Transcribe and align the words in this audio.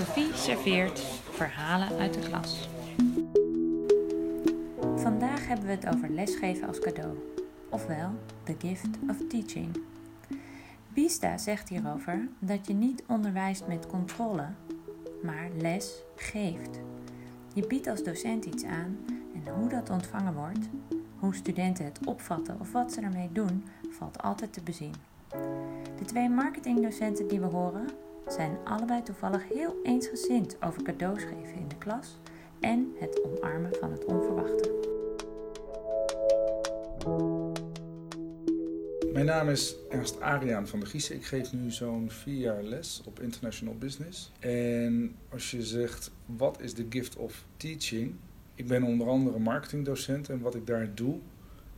Sophie 0.00 0.34
serveert 0.34 1.00
verhalen 1.30 1.98
uit 1.98 2.14
de 2.14 2.20
klas. 2.20 2.68
Vandaag 4.96 5.46
hebben 5.46 5.66
we 5.66 5.72
het 5.72 5.94
over 5.94 6.10
lesgeven 6.10 6.68
als 6.68 6.78
cadeau, 6.78 7.16
ofwel 7.68 8.10
the 8.44 8.54
gift 8.58 8.88
of 9.08 9.16
teaching. 9.28 9.80
Bista 10.88 11.38
zegt 11.38 11.68
hierover 11.68 12.28
dat 12.38 12.66
je 12.66 12.72
niet 12.72 13.02
onderwijst 13.06 13.66
met 13.66 13.86
controle, 13.86 14.46
maar 15.22 15.48
les 15.58 16.02
geeft. 16.16 16.80
Je 17.54 17.66
biedt 17.66 17.86
als 17.86 18.02
docent 18.02 18.44
iets 18.44 18.64
aan 18.64 18.98
en 19.34 19.52
hoe 19.52 19.68
dat 19.68 19.90
ontvangen 19.90 20.34
wordt, 20.34 20.68
hoe 21.18 21.34
studenten 21.34 21.84
het 21.84 22.06
opvatten 22.06 22.60
of 22.60 22.72
wat 22.72 22.92
ze 22.92 23.00
ermee 23.00 23.28
doen, 23.32 23.64
valt 23.90 24.22
altijd 24.22 24.52
te 24.52 24.62
bezien. 24.62 24.94
De 25.98 26.04
twee 26.04 26.28
marketingdocenten 26.28 27.28
die 27.28 27.40
we 27.40 27.46
horen 27.46 27.86
zijn 28.26 28.58
allebei 28.64 29.02
toevallig 29.02 29.48
heel 29.48 29.76
eensgezind 29.82 30.56
over 30.62 30.82
cadeaus 30.82 31.22
geven 31.22 31.54
in 31.54 31.68
de 31.68 31.78
klas 31.78 32.18
en 32.60 32.92
het 32.98 33.20
omarmen 33.24 33.74
van 33.80 33.92
het 33.92 34.04
onverwachte. 34.04 34.78
Mijn 39.12 39.26
naam 39.26 39.48
is 39.48 39.76
Ernst 39.88 40.20
Ariaan 40.20 40.68
van 40.68 40.78
der 40.80 40.88
Giezen. 40.88 41.16
Ik 41.16 41.24
geef 41.24 41.52
nu 41.52 41.70
zo'n 41.70 42.10
vier 42.10 42.38
jaar 42.38 42.62
les 42.62 43.02
op 43.04 43.20
International 43.20 43.74
Business. 43.74 44.32
En 44.38 45.16
als 45.28 45.50
je 45.50 45.62
zegt, 45.62 46.10
wat 46.26 46.60
is 46.60 46.74
de 46.74 46.86
gift 46.88 47.16
of 47.16 47.44
teaching? 47.56 48.14
Ik 48.54 48.66
ben 48.66 48.82
onder 48.82 49.08
andere 49.08 49.38
marketingdocent 49.38 50.28
en 50.28 50.40
wat 50.40 50.54
ik 50.54 50.66
daar 50.66 50.94
doe, 50.94 51.18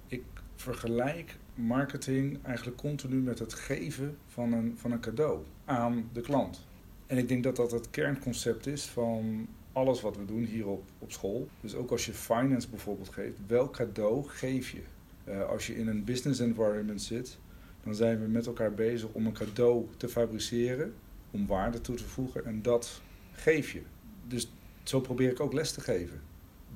ik 0.07 0.23
vergelijk 0.55 1.37
marketing 1.55 2.39
eigenlijk 2.43 2.77
continu 2.77 3.17
met 3.17 3.39
het 3.39 3.55
geven 3.55 4.17
van 4.27 4.53
een, 4.53 4.75
van 4.77 4.93
een 4.93 5.01
cadeau 5.01 5.41
aan 5.77 6.09
de 6.13 6.21
klant. 6.21 6.67
En 7.07 7.19
ik 7.19 7.29
denk 7.29 7.43
dat 7.43 7.57
dat 7.57 7.71
het 7.71 7.91
kernconcept 7.91 8.67
is 8.67 8.85
van 8.85 9.49
alles 9.73 10.01
wat 10.01 10.17
we 10.17 10.25
doen 10.25 10.45
hier 10.45 10.67
op, 10.67 10.83
op 10.99 11.13
school. 11.13 11.49
Dus 11.61 11.75
ook 11.75 11.91
als 11.91 12.07
je 12.07 12.13
finance 12.13 12.69
bijvoorbeeld 12.69 13.09
geeft, 13.09 13.37
welk 13.47 13.73
cadeau 13.73 14.25
geef 14.29 14.71
je? 14.71 14.83
Uh, 15.29 15.49
als 15.49 15.67
je 15.67 15.77
in 15.77 15.89
een 15.89 16.05
business 16.05 16.41
environment 16.41 17.03
zit, 17.03 17.39
dan 17.85 17.95
zijn 17.95 18.21
we 18.21 18.27
met 18.27 18.47
elkaar 18.47 18.75
bezig 18.75 19.09
om 19.13 19.27
een 19.27 19.33
cadeau 19.33 19.87
te 19.97 20.09
fabriceren, 20.09 20.95
om 21.31 21.47
waarde 21.47 21.81
toe 21.81 21.97
te 21.97 22.05
voegen 22.05 22.45
en 22.45 22.63
dat 22.63 23.03
geef 23.33 23.73
je. 23.73 23.83
Dus 24.27 24.53
zo 24.83 25.01
probeer 25.01 25.31
ik 25.31 25.41
ook 25.41 25.53
les 25.53 25.73
te 25.73 25.81
geven 25.81 26.21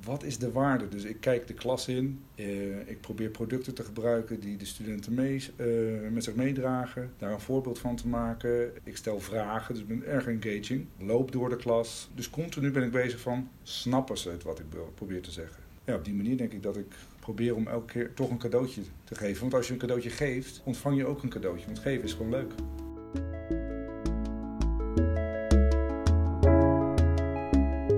wat 0.04 0.22
is 0.22 0.38
de 0.38 0.52
waarde? 0.52 0.88
Dus 0.88 1.04
ik 1.04 1.20
kijk 1.20 1.46
de 1.46 1.54
klas 1.54 1.88
in, 1.88 2.24
uh, 2.36 2.88
ik 2.88 3.00
probeer 3.00 3.30
producten 3.30 3.74
te 3.74 3.84
gebruiken 3.84 4.40
die 4.40 4.56
de 4.56 4.64
studenten 4.64 5.14
mee, 5.14 5.50
uh, 5.56 6.10
met 6.10 6.24
zich 6.24 6.34
meedragen, 6.34 7.12
daar 7.18 7.32
een 7.32 7.40
voorbeeld 7.40 7.78
van 7.78 7.96
te 7.96 8.08
maken. 8.08 8.70
Ik 8.84 8.96
stel 8.96 9.20
vragen, 9.20 9.74
dus 9.74 9.82
ik 9.82 9.88
ben 9.88 10.06
erg 10.06 10.26
engaging. 10.26 10.86
Loop 10.98 11.32
door 11.32 11.48
de 11.48 11.56
klas. 11.56 12.10
Dus 12.14 12.30
continu 12.30 12.70
ben 12.70 12.82
ik 12.82 12.90
bezig 12.90 13.20
van, 13.20 13.48
snappen 13.62 14.18
ze 14.18 14.30
het 14.30 14.42
wat 14.42 14.58
ik 14.58 14.64
probeer 14.94 15.22
te 15.22 15.30
zeggen? 15.30 15.62
Ja, 15.84 15.94
op 15.94 16.04
die 16.04 16.14
manier 16.14 16.36
denk 16.36 16.52
ik 16.52 16.62
dat 16.62 16.76
ik 16.76 16.94
probeer 17.20 17.54
om 17.54 17.66
elke 17.66 17.92
keer 17.92 18.14
toch 18.14 18.30
een 18.30 18.38
cadeautje 18.38 18.82
te 19.04 19.14
geven. 19.14 19.40
Want 19.40 19.54
als 19.54 19.66
je 19.66 19.72
een 19.72 19.78
cadeautje 19.78 20.10
geeft, 20.10 20.62
ontvang 20.64 20.96
je 20.96 21.06
ook 21.06 21.22
een 21.22 21.28
cadeautje. 21.28 21.66
Want 21.66 21.78
geven 21.78 22.04
is 22.04 22.12
gewoon 22.12 22.30
leuk. 22.30 22.52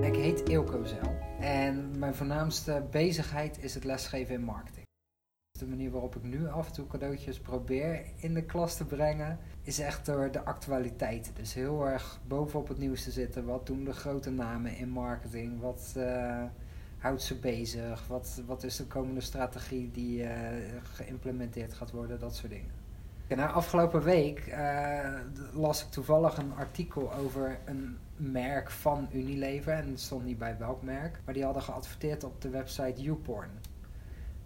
Ik 0.03 0.15
heet 0.15 0.47
Eelco 0.47 0.83
Zel. 0.83 1.18
Mijn 1.99 2.15
voornaamste 2.15 2.83
bezigheid 2.91 3.63
is 3.63 3.73
het 3.73 3.83
lesgeven 3.83 4.35
in 4.35 4.43
marketing. 4.43 4.85
De 5.59 5.67
manier 5.67 5.91
waarop 5.91 6.15
ik 6.15 6.23
nu 6.23 6.47
af 6.47 6.67
en 6.67 6.73
toe 6.73 6.87
cadeautjes 6.87 7.39
probeer 7.39 8.05
in 8.15 8.33
de 8.33 8.43
klas 8.43 8.77
te 8.77 8.85
brengen, 8.85 9.39
is 9.61 9.79
echt 9.79 10.05
door 10.05 10.31
de 10.31 10.43
actualiteit. 10.43 11.31
Dus 11.35 11.53
heel 11.53 11.87
erg 11.87 12.19
bovenop 12.27 12.67
het 12.67 12.77
nieuws 12.77 13.03
te 13.03 13.11
zitten. 13.11 13.45
Wat 13.45 13.65
doen 13.65 13.83
de 13.83 13.93
grote 13.93 14.29
namen 14.29 14.77
in 14.77 14.89
marketing? 14.89 15.59
Wat 15.59 15.93
uh, 15.97 16.43
houdt 16.97 17.21
ze 17.21 17.39
bezig? 17.39 18.07
Wat, 18.07 18.41
wat 18.45 18.63
is 18.63 18.75
de 18.75 18.85
komende 18.85 19.21
strategie 19.21 19.91
die 19.91 20.21
uh, 20.21 20.29
geïmplementeerd 20.83 21.73
gaat 21.73 21.91
worden? 21.91 22.19
Dat 22.19 22.35
soort 22.35 22.51
dingen. 22.51 22.78
Nou, 23.35 23.51
afgelopen 23.51 24.01
week 24.01 24.47
uh, 24.47 25.19
las 25.53 25.83
ik 25.83 25.89
toevallig 25.89 26.37
een 26.37 26.53
artikel 26.55 27.13
over 27.13 27.59
een 27.65 27.97
merk 28.15 28.71
van 28.71 29.07
Unilever. 29.11 29.73
En 29.73 29.97
stond 29.97 30.25
niet 30.25 30.37
bij 30.37 30.57
welk 30.57 30.81
merk. 30.81 31.19
Maar 31.25 31.33
die 31.33 31.43
hadden 31.43 31.61
geadverteerd 31.61 32.23
op 32.23 32.41
de 32.41 32.49
website 32.49 33.01
YouPorn. 33.01 33.49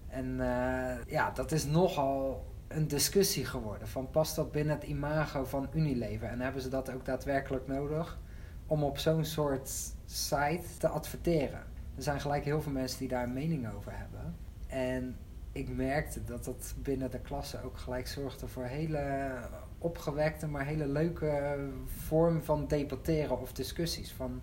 En 0.07 0.25
uh, 0.25 1.05
ja, 1.07 1.31
dat 1.31 1.51
is 1.51 1.65
nogal 1.65 2.45
een 2.67 2.87
discussie 2.87 3.45
geworden. 3.45 3.87
Van 3.87 4.09
past 4.09 4.35
dat 4.35 4.51
binnen 4.51 4.75
het 4.75 4.83
imago 4.83 5.45
van 5.45 5.69
Unilever? 5.73 6.27
En 6.27 6.39
hebben 6.39 6.61
ze 6.61 6.69
dat 6.69 6.91
ook 6.91 7.05
daadwerkelijk 7.05 7.67
nodig 7.67 8.19
om 8.67 8.83
op 8.83 8.97
zo'n 8.97 9.25
soort 9.25 9.69
site 10.05 10.77
te 10.77 10.87
adverteren? 10.87 11.63
Er 11.95 12.03
zijn 12.03 12.21
gelijk 12.21 12.43
heel 12.43 12.61
veel 12.61 12.71
mensen 12.71 12.99
die 12.99 13.07
daar 13.07 13.23
een 13.23 13.33
mening 13.33 13.73
over 13.73 13.91
hebben. 13.97 14.35
En 14.67 15.17
ik 15.53 15.69
merkte 15.75 16.23
dat 16.23 16.45
dat 16.45 16.73
binnen 16.77 17.11
de 17.11 17.19
klasse 17.19 17.63
ook 17.63 17.77
gelijk 17.77 18.07
zorgde 18.07 18.47
voor 18.47 18.63
hele 18.63 19.31
opgewekte, 19.77 20.47
maar 20.47 20.65
hele 20.65 20.87
leuke 20.87 21.57
vorm 21.85 22.41
van 22.41 22.67
debatteren 22.67 23.41
of 23.41 23.53
discussies. 23.53 24.11
Van, 24.11 24.41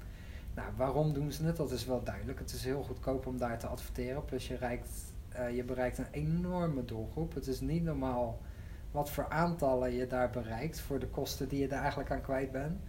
nou, 0.55 0.69
waarom 0.77 1.13
doen 1.13 1.33
ze 1.33 1.45
het? 1.45 1.57
Dat 1.57 1.71
is 1.71 1.87
wel 1.87 2.03
duidelijk. 2.03 2.39
Het 2.39 2.53
is 2.53 2.65
heel 2.65 2.83
goedkoop 2.83 3.27
om 3.27 3.39
daar 3.39 3.59
te 3.59 3.67
adverteren. 3.67 4.25
Plus 4.25 4.49
je, 4.49 4.79
uh, 5.39 5.57
je 5.57 5.65
bereikt 5.65 5.99
een 5.99 6.11
enorme 6.11 6.85
doelgroep. 6.85 7.35
Het 7.35 7.47
is 7.47 7.61
niet 7.61 7.83
normaal 7.83 8.41
wat 8.91 9.11
voor 9.11 9.29
aantallen 9.29 9.93
je 9.93 10.07
daar 10.07 10.31
bereikt 10.31 10.81
voor 10.81 10.99
de 10.99 11.09
kosten 11.09 11.49
die 11.49 11.61
je 11.61 11.69
er 11.69 11.81
eigenlijk 11.81 12.11
aan 12.11 12.21
kwijt 12.21 12.53
bent. 12.53 12.81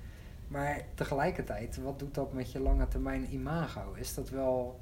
Maar 0.48 0.82
tegelijkertijd, 0.94 1.78
wat 1.78 2.00
doet 2.00 2.14
dat 2.14 2.34
met 2.34 2.52
je 2.52 2.60
lange 2.60 2.88
termijn 2.88 3.34
imago? 3.34 3.94
Is 3.94 4.14
dat 4.14 4.30
wel 4.30 4.80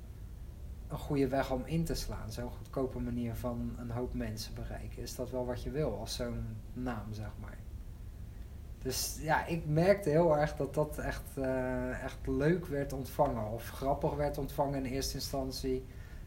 een 0.89 0.97
goede 0.97 1.27
weg 1.27 1.51
om 1.51 1.61
in 1.65 1.83
te 1.83 1.93
slaan. 1.93 2.31
Zo'n 2.31 2.51
goedkope 2.51 2.99
manier 2.99 3.35
van 3.35 3.75
een 3.77 3.91
hoop 3.91 4.13
mensen 4.13 4.53
bereiken. 4.53 5.01
Is 5.01 5.15
dat 5.15 5.29
wel 5.29 5.45
wat 5.45 5.63
je 5.63 5.71
wil 5.71 5.99
als 5.99 6.15
zo'n 6.15 6.57
naam, 6.73 7.13
zeg 7.13 7.31
maar. 7.39 7.57
Dus 8.81 9.17
ja, 9.21 9.45
ik 9.45 9.65
merkte 9.65 10.09
heel 10.09 10.37
erg 10.37 10.55
dat 10.55 10.73
dat 10.73 10.97
echt, 10.97 11.37
uh, 11.37 12.03
echt 12.03 12.27
leuk 12.27 12.65
werd 12.65 12.93
ontvangen. 12.93 13.51
Of 13.51 13.69
grappig 13.69 14.15
werd 14.15 14.37
ontvangen 14.37 14.85
in 14.85 14.91
eerste 14.91 15.15
instantie. 15.15 15.75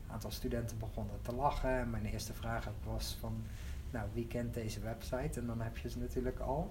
Een 0.07 0.13
aantal 0.13 0.31
studenten 0.31 0.79
begonnen 0.79 1.21
te 1.23 1.35
lachen. 1.35 1.71
En 1.71 1.91
mijn 1.91 2.07
eerste 2.07 2.33
vraag 2.33 2.69
was 2.85 3.17
van, 3.21 3.43
nou, 3.91 4.09
wie 4.13 4.27
kent 4.27 4.55
deze 4.55 4.81
website? 4.81 5.41
En 5.41 5.47
dan 5.47 5.61
heb 5.61 5.77
je 5.77 5.89
ze 5.91 5.99
natuurlijk 5.99 6.39
al. 6.39 6.71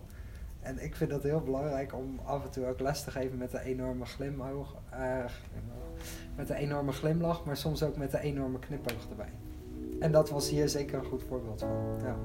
En 0.61 0.83
ik 0.83 0.95
vind 0.95 1.11
het 1.11 1.23
heel 1.23 1.41
belangrijk 1.41 1.93
om 1.93 2.19
af 2.23 2.43
en 2.43 2.51
toe 2.51 2.65
ook 2.65 2.79
les 2.79 3.03
te 3.03 3.11
geven 3.11 3.37
met 3.37 3.53
een 3.53 3.59
enorme 3.59 4.05
glimhoog, 4.05 4.75
uh, 4.93 5.25
met 6.35 6.49
enorme 6.49 6.91
glimlach, 6.91 7.45
maar 7.45 7.57
soms 7.57 7.83
ook 7.83 7.97
met 7.97 8.13
een 8.13 8.19
enorme 8.19 8.59
knipoog 8.59 9.09
erbij. 9.09 9.31
En 9.99 10.11
dat 10.11 10.29
was 10.29 10.49
hier 10.49 10.69
zeker 10.69 10.97
een 10.97 11.05
goed 11.05 11.23
voorbeeld 11.23 11.59
van. 11.59 11.97
Ja. 12.03 12.17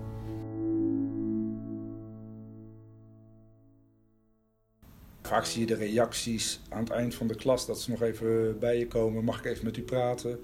Vaak 5.22 5.44
zie 5.44 5.60
je 5.60 5.66
de 5.66 5.74
reacties 5.74 6.60
aan 6.68 6.82
het 6.82 6.90
eind 6.90 7.14
van 7.14 7.26
de 7.26 7.34
klas 7.34 7.66
dat 7.66 7.80
ze 7.80 7.90
nog 7.90 8.02
even 8.02 8.58
bij 8.58 8.78
je 8.78 8.86
komen. 8.86 9.24
Mag 9.24 9.38
ik 9.38 9.44
even 9.44 9.64
met 9.64 9.76
u 9.76 9.82
praten? 9.82 10.40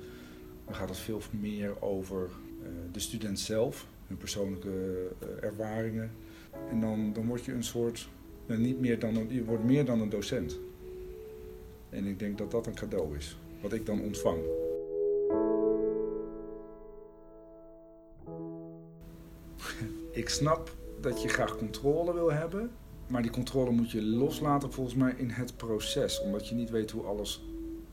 Dan 0.64 0.74
gaat 0.74 0.88
het 0.88 0.98
veel 0.98 1.20
meer 1.30 1.82
over 1.82 2.28
uh, 2.62 2.68
de 2.92 3.00
student 3.00 3.40
zelf, 3.40 3.86
hun 4.06 4.16
persoonlijke 4.16 5.08
uh, 5.22 5.44
ervaringen. 5.44 6.10
En 6.70 6.80
dan, 6.80 7.12
dan 7.12 7.26
word 7.26 7.44
je 7.44 7.52
een 7.52 7.64
soort, 7.64 8.08
nou, 8.46 8.60
niet 8.60 8.80
meer 8.80 8.98
dan 8.98 9.16
een, 9.16 9.34
je 9.34 9.44
wordt 9.44 9.64
meer 9.64 9.84
dan 9.84 10.00
een 10.00 10.08
docent. 10.08 10.58
En 11.88 12.06
ik 12.06 12.18
denk 12.18 12.38
dat 12.38 12.50
dat 12.50 12.66
een 12.66 12.74
cadeau 12.74 13.16
is, 13.16 13.36
wat 13.60 13.72
ik 13.72 13.86
dan 13.86 14.00
ontvang. 14.00 14.38
ik 20.22 20.28
snap 20.28 20.76
dat 21.00 21.22
je 21.22 21.28
graag 21.28 21.56
controle 21.56 22.14
wil 22.14 22.32
hebben, 22.32 22.70
maar 23.06 23.22
die 23.22 23.30
controle 23.30 23.70
moet 23.70 23.90
je 23.90 24.02
loslaten 24.02 24.72
volgens 24.72 24.96
mij 24.96 25.14
in 25.16 25.28
het 25.28 25.56
proces, 25.56 26.20
omdat 26.20 26.48
je 26.48 26.54
niet 26.54 26.70
weet 26.70 26.90
hoe 26.90 27.04
alles 27.04 27.44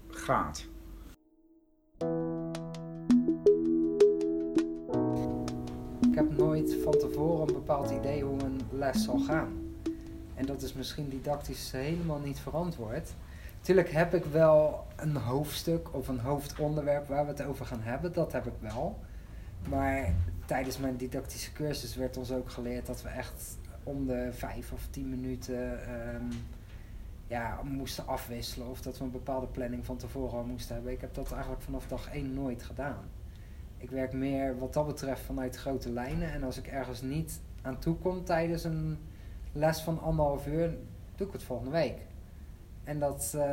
gaat. 0.08 0.68
Heb 6.20 6.38
nooit 6.38 6.76
van 6.84 6.98
tevoren 6.98 7.48
een 7.48 7.54
bepaald 7.54 7.92
idee 7.92 8.24
hoe 8.24 8.40
een 8.40 8.62
les 8.72 9.04
zal 9.04 9.20
gaan. 9.20 9.74
En 10.36 10.46
dat 10.46 10.62
is 10.62 10.74
misschien 10.74 11.10
didactisch 11.10 11.72
helemaal 11.72 12.20
niet 12.20 12.40
verantwoord. 12.40 13.14
Tuurlijk 13.62 13.92
heb 13.92 14.14
ik 14.14 14.26
wel 14.26 14.86
een 14.96 15.16
hoofdstuk 15.16 15.94
of 15.94 16.08
een 16.08 16.20
hoofdonderwerp 16.20 17.08
waar 17.08 17.26
we 17.26 17.32
het 17.32 17.44
over 17.44 17.66
gaan 17.66 17.82
hebben, 17.82 18.14
dat 18.14 18.32
heb 18.32 18.46
ik 18.46 18.54
wel. 18.60 19.00
Maar 19.70 20.14
tijdens 20.46 20.78
mijn 20.78 20.98
didactische 20.98 21.54
cursus 21.54 21.96
werd 21.96 22.18
ons 22.18 22.32
ook 22.32 22.50
geleerd 22.50 22.86
dat 22.86 23.02
we 23.02 23.10
echt 23.10 23.58
om 23.84 24.06
de 24.06 24.30
vijf 24.32 24.72
of 24.72 24.88
tien 24.90 25.10
minuten 25.10 25.80
um, 26.16 26.30
ja, 27.28 27.60
moesten 27.64 28.08
afwisselen. 28.08 28.70
Of 28.70 28.82
dat 28.82 28.98
we 28.98 29.04
een 29.04 29.12
bepaalde 29.12 29.48
planning 29.48 29.86
van 29.86 29.98
tevoren 29.98 30.38
al 30.38 30.44
moesten 30.44 30.76
hebben. 30.76 30.94
Ik 30.94 31.02
heb 31.02 31.14
dat 31.14 31.32
eigenlijk 31.32 31.62
vanaf 31.62 31.88
dag 31.88 32.12
één 32.12 32.34
nooit 32.34 32.64
gedaan. 32.64 33.04
Ik 33.80 33.90
werk 33.90 34.14
meer 34.14 34.58
wat 34.58 34.74
dat 34.74 34.88
betreft 34.88 35.22
vanuit 35.22 35.56
grote 35.56 35.92
lijnen. 35.92 36.32
En 36.32 36.44
als 36.44 36.58
ik 36.58 36.68
ergens 36.68 37.02
niet 37.02 37.42
aan 37.62 37.80
toe 37.80 37.96
kom 37.96 38.24
tijdens 38.24 38.64
een 38.64 38.98
les 39.52 39.82
van 39.82 40.00
anderhalf 40.00 40.48
uur, 40.48 40.78
doe 41.16 41.28
ik 41.28 41.34
het 41.34 41.44
volgende 41.44 41.72
week. 41.72 41.98
En 42.84 43.00
dat, 43.00 43.34
eh, 43.36 43.44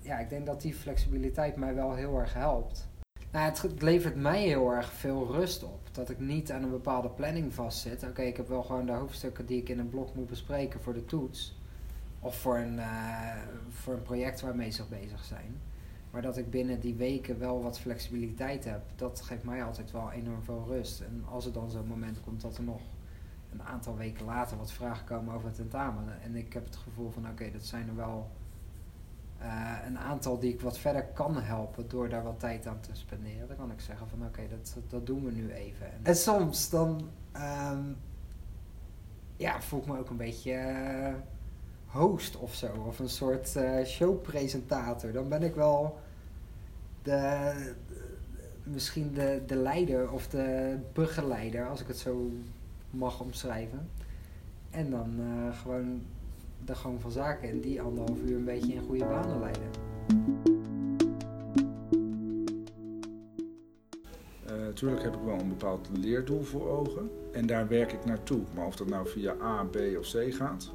ja, 0.00 0.18
ik 0.18 0.28
denk 0.28 0.46
dat 0.46 0.60
die 0.60 0.74
flexibiliteit 0.74 1.56
mij 1.56 1.74
wel 1.74 1.94
heel 1.94 2.18
erg 2.18 2.34
helpt. 2.34 2.88
Nou, 3.30 3.44
het, 3.44 3.82
levert 3.82 4.16
mij 4.16 4.42
heel 4.42 4.72
erg 4.72 4.92
veel 4.92 5.32
rust 5.32 5.62
op. 5.62 5.80
Dat 5.92 6.10
ik 6.10 6.18
niet 6.18 6.52
aan 6.52 6.62
een 6.62 6.70
bepaalde 6.70 7.08
planning 7.08 7.54
vastzit. 7.54 8.02
Oké, 8.02 8.22
ik 8.22 8.36
heb 8.36 8.48
wel 8.48 8.62
gewoon 8.62 8.86
de 8.86 8.92
hoofdstukken 8.92 9.46
die 9.46 9.60
ik 9.60 9.68
in 9.68 9.78
een 9.78 9.88
blok 9.88 10.14
moet 10.14 10.26
bespreken 10.26 10.80
voor 10.80 10.94
de 10.94 11.04
toets. 11.04 11.56
Of 12.20 12.36
voor 12.36 12.58
een, 12.58 12.78
eh, 12.78 13.36
voor 13.68 13.94
een 13.94 14.02
project 14.02 14.40
waarmee 14.40 14.70
ze 14.70 14.82
bezig 14.90 15.24
zijn. 15.24 15.60
Maar 16.10 16.22
dat 16.22 16.36
ik 16.36 16.50
binnen 16.50 16.80
die 16.80 16.94
weken 16.94 17.38
wel 17.38 17.62
wat 17.62 17.78
flexibiliteit 17.78 18.64
heb, 18.64 18.82
dat 18.96 19.20
geeft 19.20 19.44
mij 19.44 19.64
altijd 19.64 19.90
wel 19.90 20.10
enorm 20.12 20.42
veel 20.42 20.64
rust. 20.66 21.00
En 21.00 21.24
als 21.30 21.46
er 21.46 21.52
dan 21.52 21.70
zo'n 21.70 21.86
moment 21.86 22.20
komt 22.20 22.40
dat 22.40 22.56
er 22.56 22.62
nog 22.62 22.80
een 23.52 23.62
aantal 23.62 23.96
weken 23.96 24.24
later 24.24 24.56
wat 24.56 24.72
vragen 24.72 25.06
komen 25.06 25.34
over 25.34 25.46
het 25.46 25.56
tentamen. 25.56 26.22
En 26.22 26.36
ik 26.36 26.52
heb 26.52 26.64
het 26.64 26.76
gevoel 26.76 27.10
van 27.10 27.28
oké, 27.28 27.50
dat 27.50 27.64
zijn 27.64 27.88
er 27.88 27.96
wel 27.96 28.30
eh, 29.38 29.76
een 29.86 29.98
aantal 29.98 30.38
die 30.38 30.52
ik 30.52 30.60
wat 30.60 30.78
verder 30.78 31.04
kan 31.04 31.36
helpen 31.36 31.88
door 31.88 32.08
daar 32.08 32.22
wat 32.22 32.40
tijd 32.40 32.66
aan 32.66 32.80
te 32.80 32.90
spenderen. 32.94 33.48
Dan 33.48 33.56
kan 33.56 33.70
ik 33.70 33.80
zeggen 33.80 34.08
van 34.08 34.26
oké, 34.26 34.48
dat, 34.48 34.76
dat 34.88 35.06
doen 35.06 35.24
we 35.24 35.30
nu 35.30 35.52
even. 35.52 35.86
En, 36.02 36.16
soms 36.16 36.70
dan 36.70 37.08
ehm, 37.32 37.82
ja, 39.36 39.60
voel 39.60 39.80
ik 39.80 39.86
me 39.86 39.98
ook 39.98 40.10
een 40.10 40.16
beetje 40.16 40.52
uh, 40.52 41.14
host 41.88 42.36
of 42.36 42.54
zo. 42.54 42.68
Of 42.86 42.98
een 42.98 43.08
soort 43.08 43.54
uh, 43.56 43.84
showpresentator. 43.84 45.12
Dan 45.12 45.28
ben 45.28 45.42
ik 45.42 45.54
wel 45.54 45.98
de, 47.02 47.52
misschien 48.62 49.12
de, 49.12 49.42
de 49.46 49.56
leider 49.56 50.12
of 50.12 50.28
de 50.28 50.76
begeleider, 50.92 51.68
als 51.68 51.80
ik 51.80 51.86
het 51.86 51.98
zo 51.98 52.30
mag 52.90 53.20
omschrijven. 53.20 53.88
En 54.70 54.90
dan 54.90 55.20
gewoon 55.52 56.02
de 56.64 56.74
gang 56.74 57.00
van 57.00 57.10
zaken 57.10 57.48
en 57.48 57.60
die 57.60 57.82
anderhalf 57.82 58.20
uur 58.22 58.36
een 58.36 58.44
beetje 58.44 58.72
in 58.72 58.82
goede 58.82 59.04
banen 59.04 59.40
leiden. 59.40 59.86
Natuurlijk 64.66 65.00
uh, 65.00 65.04
heb 65.04 65.14
ik 65.14 65.26
wel 65.26 65.38
een 65.38 65.48
bepaald 65.48 65.88
leerdoel 65.92 66.42
voor 66.42 66.68
ogen 66.68 67.10
en 67.32 67.46
daar 67.46 67.68
werk 67.68 67.92
ik 67.92 68.04
naartoe. 68.04 68.40
Maar 68.54 68.66
of 68.66 68.76
dat 68.76 68.88
nou 68.88 69.08
via 69.08 69.34
A, 69.42 69.64
B 69.64 69.76
of 69.98 70.10
C 70.10 70.34
gaat. 70.34 70.72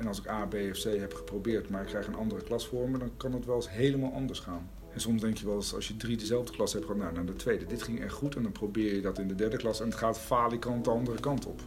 En 0.00 0.06
als 0.06 0.18
ik 0.18 0.28
A, 0.28 0.46
B 0.46 0.54
of 0.54 0.78
C 0.78 0.82
heb 0.82 1.14
geprobeerd, 1.14 1.70
maar 1.70 1.82
ik 1.82 1.86
krijg 1.86 2.06
een 2.06 2.14
andere 2.14 2.42
klas 2.42 2.66
voor 2.66 2.90
me, 2.90 2.98
dan 2.98 3.16
kan 3.16 3.32
het 3.32 3.44
wel 3.44 3.56
eens 3.56 3.70
helemaal 3.70 4.12
anders 4.12 4.38
gaan. 4.38 4.70
En 4.92 5.00
soms 5.00 5.20
denk 5.20 5.36
je 5.36 5.46
wel 5.46 5.54
eens, 5.54 5.74
als 5.74 5.88
je 5.88 5.96
drie 5.96 6.16
dezelfde 6.16 6.52
klas 6.52 6.72
hebt 6.72 6.96
nou, 6.96 7.12
naar 7.12 7.26
de 7.26 7.36
tweede, 7.36 7.66
dit 7.66 7.82
ging 7.82 8.00
echt 8.00 8.12
goed. 8.12 8.36
En 8.36 8.42
dan 8.42 8.52
probeer 8.52 8.94
je 8.94 9.00
dat 9.00 9.18
in 9.18 9.28
de 9.28 9.34
derde 9.34 9.56
klas 9.56 9.80
en 9.80 9.86
het 9.86 9.94
gaat 9.94 10.18
falikant 10.18 10.84
de 10.84 10.90
andere 10.90 11.20
kant 11.20 11.46
op. 11.46 11.60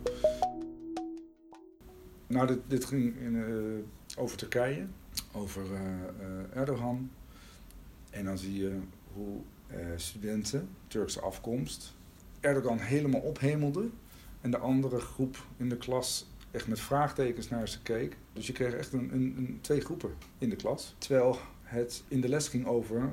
Nou, 2.27 2.47
dit, 2.47 2.59
dit 2.67 2.85
ging 2.85 3.19
in, 3.19 3.33
uh, 3.35 4.21
over 4.23 4.37
Turkije, 4.37 4.85
over 5.31 5.63
uh, 5.71 6.59
Erdogan. 6.59 7.11
En 8.09 8.25
dan 8.25 8.37
zie 8.37 8.55
je 8.55 8.79
hoe 9.13 9.41
studenten, 9.95 10.69
Turkse 10.87 11.21
afkomst, 11.21 11.93
Erdogan 12.39 12.79
helemaal 12.79 13.21
ophemelde. 13.21 13.89
En 14.41 14.51
de 14.51 14.57
andere 14.57 14.99
groep 14.99 15.45
in 15.57 15.69
de 15.69 15.77
klas 15.77 16.27
echt 16.53 16.67
met 16.67 16.79
vraagtekens 16.79 17.49
naar 17.49 17.67
ze 17.67 17.81
keek. 17.81 18.17
Dus 18.33 18.47
je 18.47 18.53
kreeg 18.53 18.73
echt 18.73 18.93
een, 18.93 19.09
een, 19.13 19.33
een 19.37 19.57
twee 19.61 19.81
groepen 19.81 20.13
in 20.37 20.49
de 20.49 20.55
klas. 20.55 20.95
Terwijl 20.97 21.37
het 21.61 22.03
in 22.07 22.21
de 22.21 22.29
les 22.29 22.47
ging 22.47 22.65
over 22.65 22.97
uh, 22.97 23.05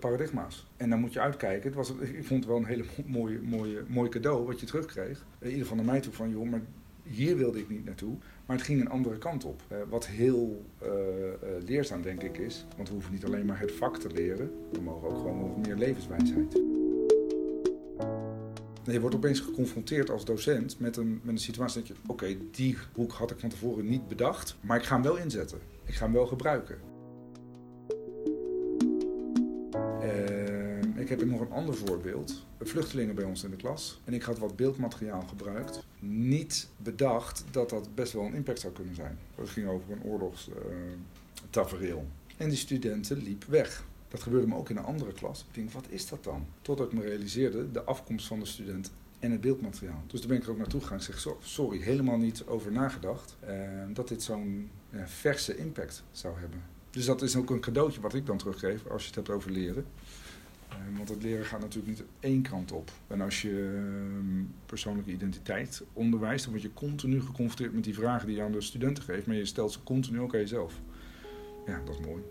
paradigma's. 0.00 0.66
En 0.76 0.90
dan 0.90 1.00
moet 1.00 1.12
je 1.12 1.20
uitkijken. 1.20 1.66
Het 1.66 1.74
was, 1.74 1.90
ik 1.90 2.24
vond 2.24 2.40
het 2.40 2.46
wel 2.46 2.56
een 2.56 2.64
hele 2.64 2.84
mooie, 3.06 3.40
mooie, 3.42 3.82
mooi 3.88 4.08
cadeau 4.08 4.46
wat 4.46 4.60
je 4.60 4.66
terugkreeg. 4.66 5.24
In 5.38 5.46
ieder 5.46 5.62
geval 5.62 5.76
naar 5.76 5.92
mij 5.92 6.00
toe 6.00 6.12
van, 6.12 6.30
joh, 6.30 6.50
maar 6.50 6.62
hier 7.02 7.36
wilde 7.36 7.58
ik 7.58 7.68
niet 7.68 7.84
naartoe. 7.84 8.16
Maar 8.46 8.56
het 8.56 8.66
ging 8.66 8.80
een 8.80 8.90
andere 8.90 9.18
kant 9.18 9.44
op. 9.44 9.62
Uh, 9.72 9.78
wat 9.88 10.06
heel 10.06 10.64
uh, 10.82 10.88
leerzaam 11.66 12.02
denk 12.02 12.22
ik 12.22 12.38
is. 12.38 12.66
Want 12.76 12.88
we 12.88 12.94
hoeven 12.94 13.12
niet 13.12 13.24
alleen 13.24 13.46
maar 13.46 13.60
het 13.60 13.72
vak 13.72 13.98
te 13.98 14.10
leren. 14.10 14.50
We 14.72 14.80
mogen 14.80 15.08
ook 15.08 15.16
gewoon 15.16 15.40
wat 15.40 15.66
meer 15.66 15.76
levenswijsheid. 15.76 16.60
Je 18.92 19.00
wordt 19.00 19.16
opeens 19.16 19.40
geconfronteerd 19.40 20.10
als 20.10 20.24
docent 20.24 20.78
met 20.78 20.96
een, 20.96 21.20
met 21.22 21.34
een 21.34 21.40
situatie 21.40 21.80
dat 21.80 21.88
je... 21.88 21.94
Oké, 22.06 22.36
die 22.50 22.76
hoek 22.94 23.12
had 23.12 23.30
ik 23.30 23.38
van 23.38 23.48
tevoren 23.48 23.88
niet 23.88 24.08
bedacht. 24.08 24.56
Maar 24.60 24.76
ik 24.76 24.84
ga 24.84 24.94
hem 24.94 25.02
wel 25.02 25.16
inzetten. 25.16 25.58
Ik 25.84 25.94
ga 25.94 26.04
hem 26.04 26.14
wel 26.14 26.26
gebruiken. 26.26 26.78
Ik 31.00 31.08
heb 31.08 31.24
nog 31.24 31.40
een 31.40 31.50
ander 31.50 31.74
voorbeeld. 31.74 32.46
Vluchtelingen 32.60 33.14
bij 33.14 33.24
ons 33.24 33.44
in 33.44 33.50
de 33.50 33.56
klas. 33.56 34.00
En 34.04 34.14
ik 34.14 34.22
had 34.22 34.38
wat 34.38 34.56
beeldmateriaal 34.56 35.22
gebruikt. 35.22 35.84
Niet 35.98 36.68
bedacht 36.76 37.44
dat 37.50 37.70
dat 37.70 37.94
best 37.94 38.12
wel 38.12 38.24
een 38.24 38.34
impact 38.34 38.60
zou 38.60 38.72
kunnen 38.72 38.94
zijn. 38.94 39.18
Het 39.34 39.48
ging 39.48 39.68
over 39.68 39.92
een 39.92 40.02
oorlogstafereel. 40.02 42.06
en 42.36 42.48
die 42.48 42.58
studenten 42.58 43.22
liep 43.22 43.44
weg. 43.44 43.84
Dat 44.10 44.22
gebeurde 44.22 44.46
me 44.46 44.56
ook 44.56 44.70
in 44.70 44.76
een 44.76 44.84
andere 44.84 45.12
klas. 45.12 45.44
Ik 45.48 45.54
denk, 45.54 45.70
wat 45.70 45.86
is 45.88 46.08
dat 46.08 46.24
dan? 46.24 46.46
Totdat 46.62 46.86
ik 46.86 46.92
me 46.92 47.02
realiseerde, 47.02 47.70
de 47.70 47.82
afkomst 47.82 48.26
van 48.26 48.38
de 48.38 48.46
student 48.46 48.90
en 49.18 49.30
het 49.30 49.40
beeldmateriaal. 49.40 50.02
Dus 50.06 50.20
daar 50.20 50.28
ben 50.28 50.38
ik 50.38 50.44
er 50.44 50.50
ook 50.50 50.58
naartoe 50.58 50.80
gegaan 50.80 50.98
en 50.98 51.04
zeg, 51.04 51.26
sorry, 51.40 51.80
helemaal 51.80 52.16
niet 52.16 52.44
over 52.46 52.72
nagedacht. 52.72 53.36
Uh, 53.48 53.50
dat 53.92 54.08
dit 54.08 54.22
zo'n 54.22 54.70
uh, 54.90 55.02
verse 55.06 55.56
impact 55.56 56.02
zou 56.10 56.38
hebben. 56.38 56.62
Dus 56.90 57.04
dat 57.04 57.22
is 57.22 57.36
ook 57.36 57.50
een 57.50 57.60
cadeautje 57.60 58.00
wat 58.00 58.14
ik 58.14 58.26
dan 58.26 58.38
teruggeef 58.38 58.86
als 58.86 59.00
je 59.02 59.06
het 59.06 59.16
hebt 59.16 59.30
over 59.30 59.50
leren. 59.50 59.84
Uh, 60.70 60.96
want 60.96 61.08
het 61.08 61.22
leren 61.22 61.44
gaat 61.44 61.60
natuurlijk 61.60 61.98
niet 61.98 62.06
één 62.20 62.42
kant 62.42 62.72
op. 62.72 62.90
En 63.06 63.20
als 63.20 63.42
je 63.42 63.50
uh, 63.50 64.42
persoonlijke 64.66 65.10
identiteit 65.10 65.82
onderwijst, 65.92 66.44
dan 66.44 66.52
word 66.52 66.64
je 66.64 66.74
continu 66.74 67.20
geconfronteerd 67.20 67.72
met 67.72 67.84
die 67.84 67.94
vragen 67.94 68.26
die 68.26 68.36
je 68.36 68.42
aan 68.42 68.52
de 68.52 68.60
studenten 68.60 69.04
geeft. 69.04 69.26
Maar 69.26 69.36
je 69.36 69.44
stelt 69.44 69.72
ze 69.72 69.82
continu 69.82 70.20
ook 70.20 70.34
aan 70.34 70.40
jezelf. 70.40 70.80
Ja, 71.66 71.80
dat 71.84 71.98
is 71.98 72.06
mooi. 72.06 72.22